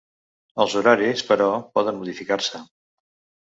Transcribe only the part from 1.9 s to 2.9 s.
modificar-se.